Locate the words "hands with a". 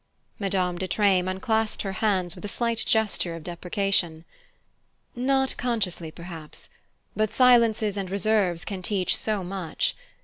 1.91-2.47